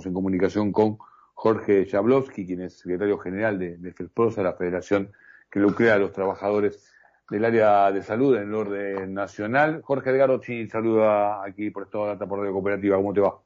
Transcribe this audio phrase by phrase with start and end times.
[0.00, 0.96] Estamos en comunicación con
[1.34, 5.12] Jorge Jablowski, quien es secretario general de, de FESPROSA, la federación
[5.50, 6.90] que lucra a los trabajadores
[7.28, 9.82] del área de salud en el orden nacional.
[9.82, 10.40] Jorge Edgardo
[10.70, 12.96] saluda aquí por esta data por Radio Cooperativa.
[12.96, 13.38] ¿Cómo te va?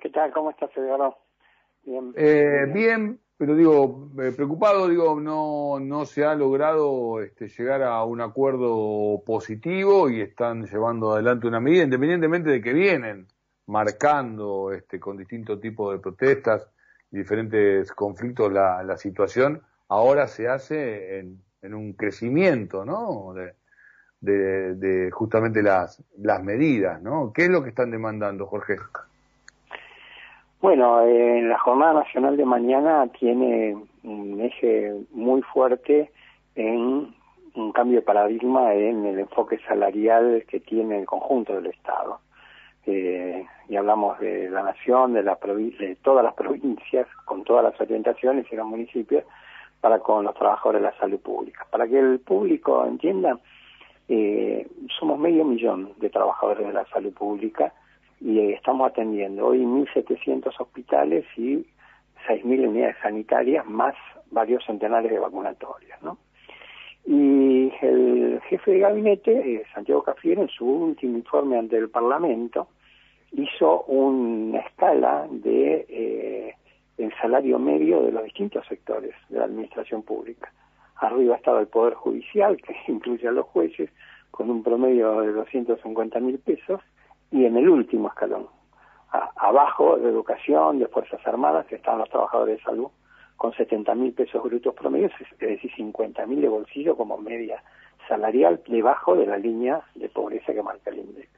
[0.00, 0.32] ¿Qué tal?
[0.32, 1.16] ¿Cómo estás, Edgardo?
[1.84, 2.12] Bien.
[2.16, 8.02] Eh, bien, pero digo, eh, preocupado, digo, no, no se ha logrado este, llegar a
[8.02, 13.28] un acuerdo positivo y están llevando adelante una medida, independientemente de que vienen
[13.68, 16.68] marcando este, con distintos tipos de protestas
[17.10, 23.32] diferentes conflictos la, la situación, ahora se hace en, en un crecimiento, ¿no?
[23.34, 23.54] De,
[24.20, 27.32] de, de, justamente las, las medidas, ¿no?
[27.32, 28.76] ¿Qué es lo que están demandando, Jorge?
[30.60, 36.10] Bueno, eh, la Jornada Nacional de mañana tiene un eje muy fuerte
[36.56, 37.14] en
[37.54, 42.20] un cambio de paradigma en el enfoque salarial que tiene el conjunto del Estado.
[42.90, 47.78] Eh, y hablamos de la nación, de, la de todas las provincias, con todas las
[47.78, 49.24] orientaciones y los municipios,
[49.82, 51.66] para con los trabajadores de la salud pública.
[51.70, 53.38] Para que el público entienda,
[54.08, 54.66] eh,
[54.98, 57.74] somos medio millón de trabajadores de la salud pública
[58.22, 61.58] y eh, estamos atendiendo hoy 1.700 hospitales y
[62.26, 63.94] 6.000 unidades sanitarias, más
[64.30, 66.16] varios centenares de vacunatorias, ¿no?
[67.04, 72.68] Y el jefe de gabinete, eh, Santiago Cafiero, en su último informe ante el Parlamento,
[73.32, 76.54] hizo una escala de eh,
[76.96, 80.52] el salario medio de los distintos sectores de la administración pública.
[80.96, 83.90] Arriba estaba el Poder Judicial, que incluye a los jueces,
[84.30, 86.80] con un promedio de 250 mil pesos,
[87.30, 88.46] y en el último escalón,
[89.36, 92.88] abajo de educación, de Fuerzas Armadas, están los trabajadores de salud,
[93.36, 97.62] con 70 mil pesos brutos promedios, es decir, 50 mil de bolsillo como media
[98.08, 101.37] salarial debajo de la línea de pobreza que marca el INDEC.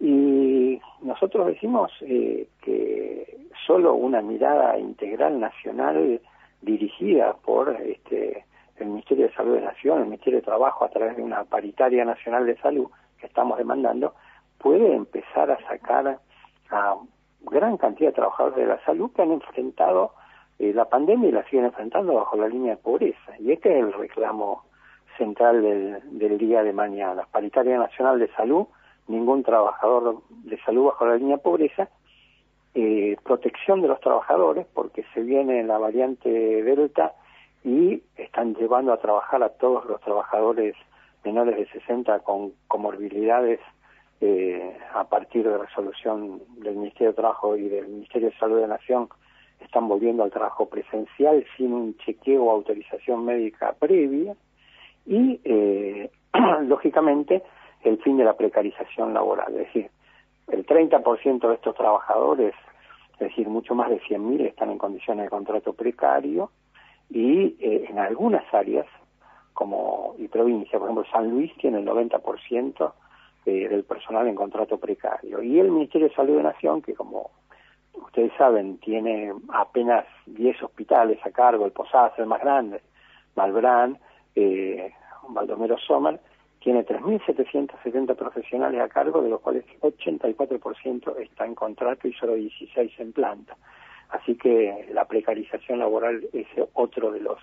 [0.00, 6.20] Y nosotros decimos eh, que solo una mirada integral nacional
[6.62, 8.44] dirigida por este,
[8.76, 12.04] el Ministerio de Salud de Nación, el Ministerio de Trabajo, a través de una paritaria
[12.04, 12.88] nacional de salud
[13.18, 14.14] que estamos demandando,
[14.58, 16.18] puede empezar a sacar
[16.70, 16.96] a
[17.42, 20.12] gran cantidad de trabajadores de la salud que han enfrentado
[20.58, 23.38] eh, la pandemia y la siguen enfrentando bajo la línea de pobreza.
[23.38, 24.64] Y este es el reclamo
[25.18, 27.26] central del, del día de mañana.
[27.30, 28.66] Paritaria Nacional de Salud,
[29.08, 31.88] ningún trabajador de salud bajo la línea pobreza,
[32.74, 37.12] eh, protección de los trabajadores, porque se viene la variante Delta
[37.62, 40.74] y están llevando a trabajar a todos los trabajadores
[41.24, 43.60] menores de 60 con comorbilidades
[44.20, 48.62] eh, a partir de resolución del Ministerio de Trabajo y del Ministerio de Salud de
[48.62, 49.08] la Nación,
[49.60, 54.34] están volviendo al trabajo presencial sin un chequeo o autorización médica previa.
[55.06, 56.10] Y, eh,
[56.62, 57.42] lógicamente,
[57.84, 59.52] el fin de la precarización laboral.
[59.52, 59.90] Es decir,
[60.48, 62.54] el 30% de estos trabajadores,
[63.14, 66.50] es decir, mucho más de 100.000 están en condiciones de contrato precario
[67.10, 68.86] y eh, en algunas áreas,
[69.52, 72.92] como y provincia, por ejemplo, San Luis tiene el 90%
[73.46, 75.42] eh, del personal en contrato precario.
[75.42, 77.30] Y el Ministerio de Salud de Nación, que como
[77.94, 82.80] ustedes saben, tiene apenas 10 hospitales a cargo, el Posadas el más grande,
[83.36, 83.98] Malbrán,
[84.34, 84.92] eh,
[85.28, 86.20] Baldomero Sommer,
[86.64, 92.90] tiene 3.770 profesionales a cargo, de los cuales 84% está en contrato y solo 16
[93.00, 93.54] en planta.
[94.08, 97.38] Así que la precarización laboral es otro de los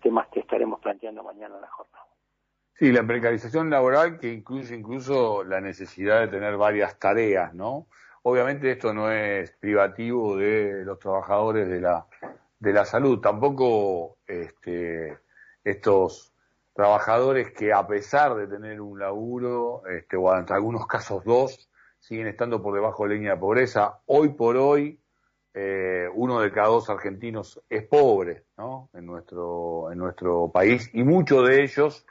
[0.00, 2.04] temas que estaremos planteando mañana en la jornada.
[2.74, 7.88] Sí, la precarización laboral que incluye incluso la necesidad de tener varias tareas, ¿no?
[8.22, 12.06] Obviamente esto no es privativo de los trabajadores de la
[12.60, 15.18] de la salud, tampoco este,
[15.64, 16.29] estos
[16.74, 22.26] trabajadores que a pesar de tener un laburo, este, o en algunos casos dos, siguen
[22.26, 24.00] estando por debajo de la línea de pobreza.
[24.06, 24.98] Hoy por hoy,
[25.52, 28.88] eh, uno de cada dos argentinos es pobre, ¿no?
[28.94, 32.06] En nuestro, en nuestro país, y muchos de ellos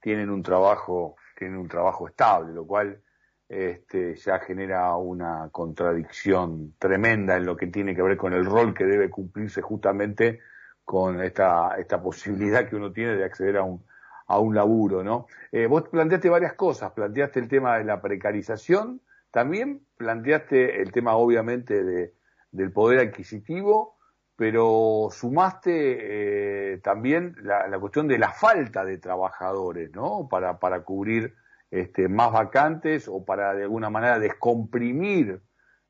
[0.00, 3.02] tienen un trabajo, tienen un trabajo estable, lo cual
[3.48, 8.72] este, ya genera una contradicción tremenda en lo que tiene que ver con el rol
[8.72, 10.40] que debe cumplirse justamente
[10.84, 13.84] con esta, esta posibilidad que uno tiene de acceder a un,
[14.26, 15.26] a un laburo, ¿no?
[15.52, 19.00] Eh, vos planteaste varias cosas, planteaste el tema de la precarización,
[19.30, 22.12] también planteaste el tema obviamente de,
[22.50, 23.96] del poder adquisitivo,
[24.36, 30.28] pero sumaste eh, también la, la, cuestión de la falta de trabajadores, ¿no?
[30.28, 31.34] Para, para cubrir
[31.70, 35.40] este, más vacantes o para de alguna manera descomprimir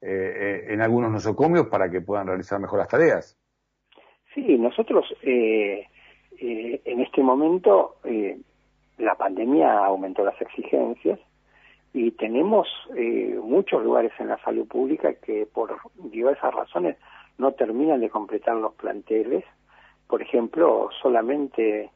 [0.00, 3.38] eh, en algunos nosocomios para que puedan realizar mejor las tareas.
[4.34, 5.86] Sí, nosotros eh,
[6.40, 8.38] eh, en este momento eh,
[8.98, 11.18] la pandemia aumentó las exigencias
[11.96, 16.96] y tenemos eh, muchos lugares en la salud pública que por diversas razones
[17.38, 19.44] no terminan de completar los planteles.
[20.06, 21.90] Por ejemplo, solamente eh,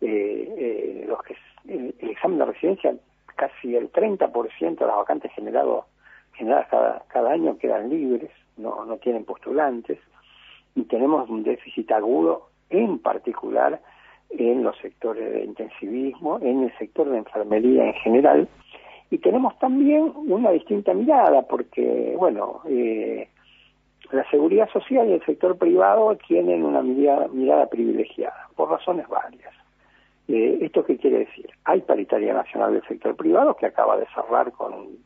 [0.00, 1.36] eh, los que
[1.68, 2.94] el, examen de residencia,
[3.36, 5.86] casi el 30% de las vacantes generado,
[6.32, 9.98] generadas cada, cada año quedan libres, no, no tienen postulantes,
[10.74, 13.80] y tenemos un déficit agudo, en particular
[14.30, 18.48] en los sectores de intensivismo, en el sector de enfermería en general,
[19.10, 23.28] y tenemos también una distinta mirada, porque, bueno, eh,
[24.10, 29.52] la seguridad social y el sector privado tienen una mirada, mirada privilegiada, por razones varias.
[30.28, 31.50] Eh, ¿Esto qué quiere decir?
[31.64, 34.98] Hay paritaria nacional del sector privado que acaba de cerrar con un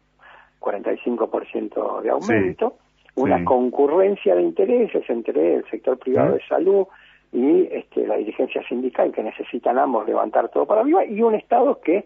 [0.60, 2.76] 45% de aumento,
[3.16, 6.86] una concurrencia de intereses entre el sector privado de salud
[7.32, 11.80] y este, la dirigencia sindical que necesitan ambos levantar todo para arriba y un Estado
[11.80, 12.04] que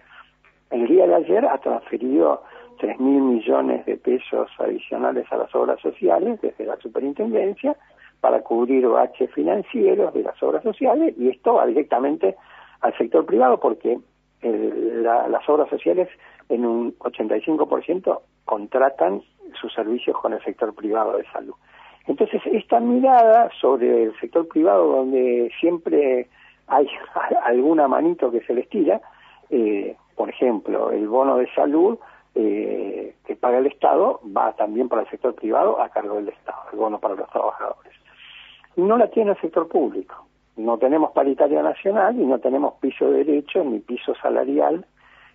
[0.70, 2.42] el día de ayer ha transferido
[2.78, 7.76] tres mil millones de pesos adicionales a las obras sociales desde la superintendencia
[8.20, 12.36] para cubrir baches financieros de las obras sociales y esto va directamente
[12.80, 13.98] al sector privado porque
[14.42, 16.08] las obras sociales
[16.48, 19.22] en un 85% contratan
[19.60, 21.54] sus servicios con el sector privado de salud.
[22.10, 26.26] Entonces, esta mirada sobre el sector privado donde siempre
[26.66, 26.88] hay
[27.44, 29.00] alguna manito que se les tira,
[29.48, 32.00] eh, por ejemplo, el bono de salud
[32.34, 36.58] eh, que paga el Estado va también para el sector privado a cargo del Estado,
[36.72, 37.92] el bono para los trabajadores.
[38.74, 40.26] No la tiene el sector público.
[40.56, 44.84] No tenemos paritaria nacional y no tenemos piso de derecho ni piso salarial.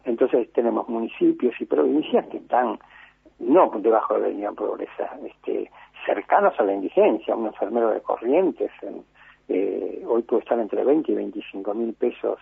[0.04, 2.80] Entonces tenemos municipios y provincias que están
[3.39, 5.69] no debajo de la línea de pobreza, este,
[6.06, 7.36] cercanos a la indigencia.
[7.36, 8.72] Un enfermero de Corrientes
[9.48, 12.40] eh, hoy puede estar entre 20 y 25 mil pesos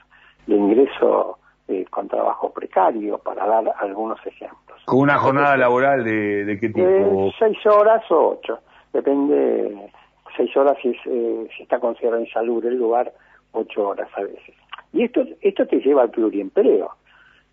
[0.47, 1.37] de ingreso
[1.67, 4.81] eh, con trabajo precario, para dar algunos ejemplos.
[4.85, 6.87] ¿Con una jornada laboral de, de qué tipo?
[6.87, 8.59] Eh, seis horas o ocho,
[8.91, 9.89] depende,
[10.35, 13.13] seis horas si, eh, si está considerado en salud el lugar,
[13.53, 14.55] ocho horas a veces.
[14.91, 16.91] Y esto, esto te lleva al pluriempleo.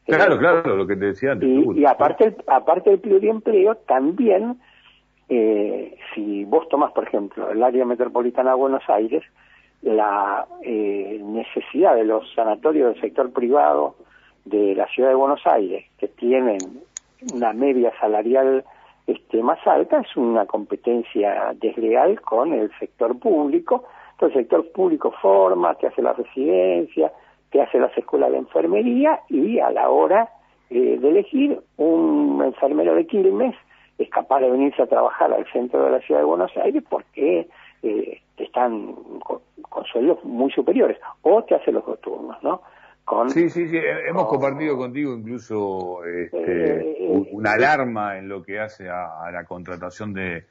[0.07, 1.49] Claro, claro, lo que te decía antes.
[1.49, 4.59] Y, aparte, aparte del pluriempleo, también,
[5.31, 9.23] si vos tomas, por ejemplo, el área metropolitana de Buenos Aires,
[9.83, 13.95] la eh, necesidad de los sanatorios del sector privado
[14.45, 16.59] de la ciudad de Buenos Aires, que tienen
[17.33, 18.65] una media salarial
[19.07, 23.85] este, más alta, es una competencia desleal con el sector público.
[24.13, 27.13] Entonces el sector público forma, te hace la residencia,
[27.51, 30.29] te hace las escuelas de enfermería y a la hora
[30.71, 33.55] eh, de elegir un enfermero de Quilmes
[34.01, 37.49] es capaz de venirse a trabajar al centro de la ciudad de Buenos Aires porque
[37.83, 39.41] eh, están con,
[39.93, 42.63] sueldos muy superiores, o te hace los dos turnos, ¿no?
[43.29, 48.89] sí, sí, sí, hemos compartido contigo incluso este, eh, una alarma en lo que hace
[48.89, 50.47] a, la contratación de,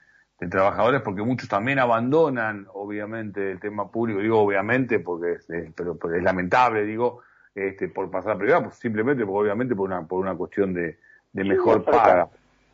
[0.50, 6.24] trabajadores, porque muchos también abandonan, obviamente, el tema público, digo obviamente, porque es, pero, es
[6.24, 7.22] lamentable, digo,
[7.54, 10.98] este, por pasar a privada, pues simplemente, porque obviamente por una, por una cuestión de,
[11.34, 12.30] mejor paga.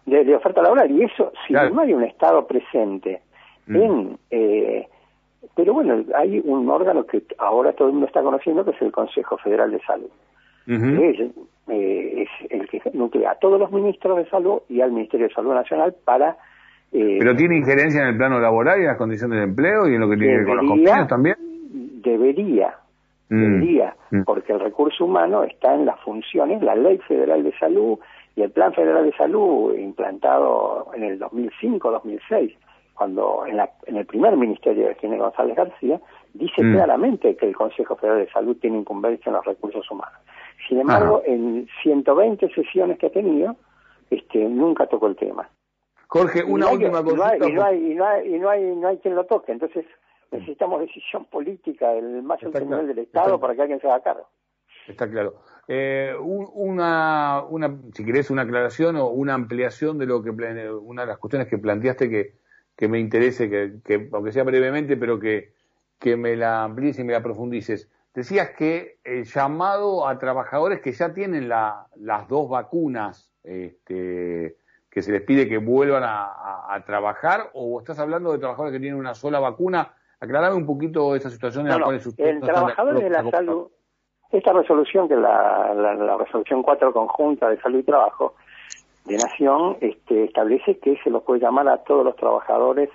[0.05, 3.21] De, oferta laboral, y eso, si no hay un Estado presente
[3.67, 4.13] Mm.
[4.29, 4.87] Eh,
[5.55, 8.91] pero bueno, hay un órgano que ahora todo el mundo está conociendo, que es el
[8.91, 10.09] Consejo Federal de Salud.
[10.67, 15.33] Eh, es, el que nuclea a todos los ministros de salud y al Ministerio de
[15.33, 16.37] Salud Nacional para...
[16.91, 19.95] Eh, ¿Pero tiene injerencia en el plano laboral y en las condiciones de empleo y
[19.95, 21.35] en lo que tiene que ver con los convenios también?
[22.03, 22.75] Debería,
[23.29, 23.41] mm.
[23.41, 24.23] debería, mm.
[24.23, 27.99] porque el recurso humano está en las funciones, la Ley Federal de Salud
[28.35, 32.55] y el Plan Federal de Salud implantado en el 2005-2006
[32.95, 35.99] cuando en, la, en el primer ministerio de Ginés González García,
[36.33, 36.73] dice mm.
[36.73, 40.17] claramente que el Consejo Federal de Salud tiene incumbencia en los recursos humanos.
[40.67, 43.55] Sin embargo, en 120 sesiones que ha tenido,
[44.09, 45.49] este, nunca tocó el tema.
[46.07, 47.35] Jorge, una última cosa.
[47.35, 49.51] Y, no hay, y, no hay, y, no hay, no hay quien lo toque.
[49.51, 49.85] Entonces,
[50.31, 54.27] necesitamos decisión política del más alto nivel del Estado para que alguien se haga cargo.
[54.87, 55.41] Está claro.
[55.67, 61.07] Eh, una, una, si querés, una aclaración o una ampliación de lo que una de
[61.07, 62.35] las cuestiones que planteaste que
[62.75, 65.53] que me interese, que, que aunque sea brevemente, pero que,
[65.99, 67.89] que me la amplíes y me la profundices.
[68.13, 74.57] Decías que el llamado a trabajadores que ya tienen la, las dos vacunas, este,
[74.89, 78.79] que se les pide que vuelvan a, a, trabajar, o estás hablando de trabajadores que
[78.79, 79.93] tienen una sola vacuna.
[80.19, 83.67] Aclarame un poquito esa situación en la cual El trabajador de la salud,
[84.37, 88.35] esta resolución, que es la, la, la resolución 4 conjunta de salud y trabajo,
[89.05, 92.89] de Nación este, establece que se los puede llamar a todos los trabajadores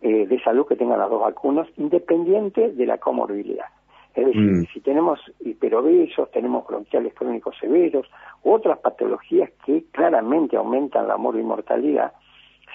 [0.00, 3.66] eh, de salud que tengan las dos vacunas, independiente de la comorbilidad.
[4.14, 4.66] Es decir, mm.
[4.72, 8.06] si tenemos hiperobesos, tenemos bronquiales crónicos severos
[8.42, 12.12] u otras patologías que claramente aumentan la mortalidad,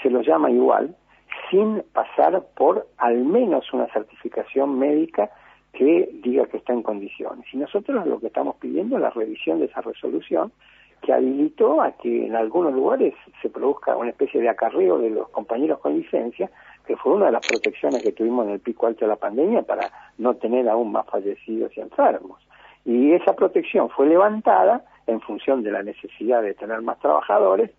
[0.01, 0.95] se lo llama igual,
[1.49, 5.29] sin pasar por al menos una certificación médica
[5.77, 7.45] que diga que está en condiciones.
[7.53, 10.51] Y nosotros lo que estamos pidiendo es la revisión de esa resolución
[11.03, 15.29] que habilitó a que en algunos lugares se produzca una especie de acarreo de los
[15.29, 16.49] compañeros con licencia,
[16.87, 19.61] que fue una de las protecciones que tuvimos en el pico alto de la pandemia
[19.61, 22.41] para no tener aún más fallecidos y enfermos.
[22.83, 27.69] Y esa protección fue levantada en función de la necesidad de tener más trabajadores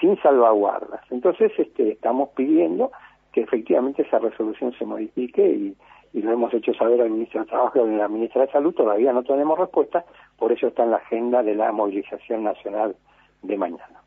[0.00, 1.00] sin salvaguardas.
[1.10, 2.92] Entonces, este, estamos pidiendo
[3.32, 5.76] que efectivamente esa resolución se modifique y,
[6.12, 8.74] y lo hemos hecho saber al ministro de Trabajo y a la ministra de Salud,
[8.74, 10.04] todavía no tenemos respuesta,
[10.38, 12.96] por eso está en la agenda de la movilización nacional
[13.42, 14.02] de mañana.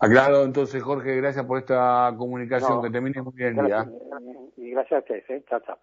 [0.00, 3.86] Aclaro entonces, Jorge, gracias por esta comunicación, que termine muy bien el día.
[4.56, 5.44] Y gracias a ustedes, ¿eh?
[5.48, 5.78] chao, chao.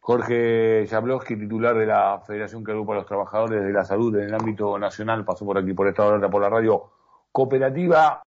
[0.00, 4.24] Jorge Jablowski, titular de la Federación que agrupa a los trabajadores de la salud en
[4.24, 6.90] el ámbito nacional, pasó por aquí por esta hora por la radio
[7.30, 8.18] cooperativa.